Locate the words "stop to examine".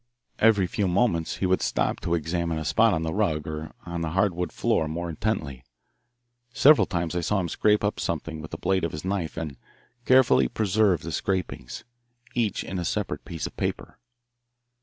1.61-2.57